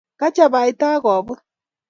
[0.19, 1.39] Kachabaita akobut